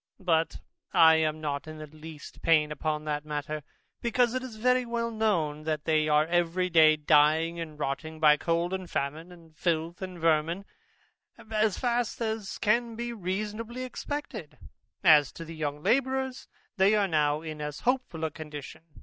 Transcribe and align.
But 0.23 0.61
I 0.93 1.17
am 1.17 1.39
not 1.41 1.67
in 1.67 1.77
the 1.77 1.85
least 1.85 2.41
pain 2.41 2.71
upon 2.71 3.03
that 3.05 3.23
matter, 3.23 3.61
because 4.01 4.33
it 4.33 4.41
is 4.41 4.55
very 4.55 4.83
well 4.83 5.11
known, 5.11 5.61
that 5.65 5.85
they 5.85 6.09
are 6.09 6.25
every 6.25 6.71
day 6.71 6.95
dying, 6.95 7.59
and 7.59 7.77
rotting, 7.77 8.19
by 8.19 8.35
cold 8.35 8.73
and 8.73 8.89
famine, 8.89 9.31
and 9.31 9.55
filth, 9.55 10.01
and 10.01 10.17
vermin, 10.17 10.65
as 11.51 11.77
fast 11.77 12.19
as 12.19 12.57
can 12.57 12.95
be 12.95 13.13
reasonably 13.13 13.83
expected. 13.83 14.57
And 15.03 15.11
as 15.11 15.31
to 15.33 15.45
the 15.45 15.53
young 15.55 15.83
labourers, 15.83 16.47
they 16.77 16.95
are 16.95 17.07
now 17.07 17.43
in 17.43 17.61
almost 17.61 17.81
as 17.81 17.85
hopeful 17.85 18.23
a 18.23 18.31
condition. 18.31 18.81